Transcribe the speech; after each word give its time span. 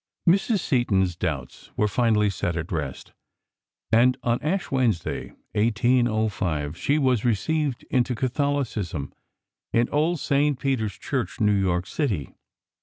Mrs. 0.27 0.61
Seton's 0.61 1.15
doubts 1.15 1.69
were 1.77 1.87
finally 1.87 2.31
set 2.31 2.57
at 2.57 2.71
rest, 2.71 3.13
and 3.91 4.17
on 4.23 4.41
Ash 4.41 4.71
Wednesday, 4.71 5.27
1805, 5.51 6.75
she 6.75 6.97
was 6.97 7.23
received 7.23 7.83
into 7.91 8.15
Catholicism 8.15 9.13
in 9.71 9.87
old 9.89 10.19
St. 10.19 10.59
Peter's 10.59 10.97
Church, 10.97 11.39
New 11.39 11.53
York 11.53 11.85
city. 11.85 12.33